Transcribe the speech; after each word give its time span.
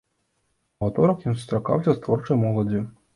У 0.79 0.87
аўторак 0.87 1.21
ён 1.31 1.37
сустракаўся 1.41 1.93
з 1.99 2.01
творчай 2.07 2.41
моладдзю. 2.45 2.81